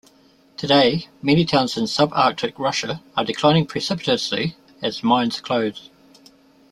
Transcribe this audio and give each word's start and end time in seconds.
Today, 0.57 1.09
many 1.21 1.45
towns 1.45 1.77
in 1.77 1.83
subarctic 1.83 2.57
Russia 2.57 3.03
are 3.15 3.23
declining 3.23 3.67
precipitously 3.67 4.55
as 4.81 5.03
mines 5.03 5.39
close. 5.39 5.91